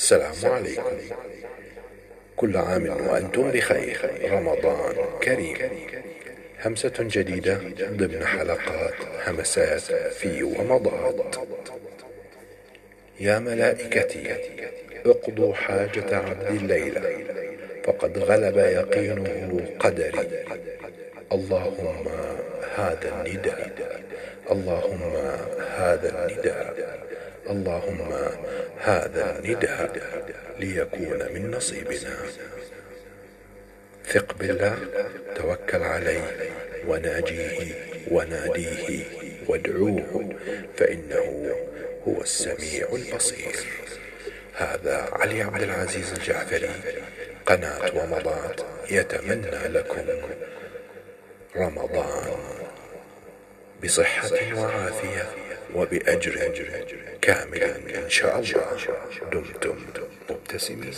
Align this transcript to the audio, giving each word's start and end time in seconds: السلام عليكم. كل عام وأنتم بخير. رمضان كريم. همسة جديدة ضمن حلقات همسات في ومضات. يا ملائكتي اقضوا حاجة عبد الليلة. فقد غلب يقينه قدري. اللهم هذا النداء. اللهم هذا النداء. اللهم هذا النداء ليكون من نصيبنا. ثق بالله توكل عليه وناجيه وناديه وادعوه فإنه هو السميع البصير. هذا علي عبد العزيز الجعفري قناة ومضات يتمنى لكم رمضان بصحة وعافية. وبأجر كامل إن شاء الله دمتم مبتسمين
السلام 0.00 0.32
عليكم. 0.44 0.98
كل 2.36 2.56
عام 2.56 3.08
وأنتم 3.08 3.50
بخير. 3.50 4.10
رمضان 4.32 4.94
كريم. 5.22 5.56
همسة 6.64 6.92
جديدة 6.98 7.54
ضمن 7.80 8.26
حلقات 8.26 8.94
همسات 9.26 9.80
في 10.18 10.42
ومضات. 10.42 11.36
يا 13.20 13.38
ملائكتي 13.38 14.36
اقضوا 15.06 15.54
حاجة 15.54 16.16
عبد 16.16 16.46
الليلة. 16.46 17.02
فقد 17.84 18.18
غلب 18.18 18.56
يقينه 18.56 19.60
قدري. 19.78 20.28
اللهم 21.32 22.08
هذا 22.76 23.08
النداء. 23.16 23.70
اللهم 24.50 25.02
هذا 25.76 26.08
النداء. 26.08 27.00
اللهم 27.50 28.12
هذا 28.78 29.38
النداء 29.38 29.92
ليكون 30.58 31.32
من 31.34 31.50
نصيبنا. 31.50 32.16
ثق 34.06 34.34
بالله 34.34 34.78
توكل 35.36 35.82
عليه 35.82 36.36
وناجيه 36.86 37.74
وناديه 38.10 39.04
وادعوه 39.48 40.34
فإنه 40.76 41.56
هو 42.08 42.20
السميع 42.22 42.88
البصير. 42.92 43.56
هذا 44.54 45.08
علي 45.12 45.42
عبد 45.42 45.62
العزيز 45.62 46.12
الجعفري 46.12 46.70
قناة 47.46 47.96
ومضات 47.96 48.60
يتمنى 48.90 49.68
لكم 49.68 50.06
رمضان 51.56 52.36
بصحة 53.84 54.30
وعافية. 54.54 55.28
وبأجر 55.75 56.51
كامل 57.21 57.63
إن 57.63 58.09
شاء 58.09 58.39
الله 58.39 58.77
دمتم 59.31 59.75
مبتسمين 60.29 60.91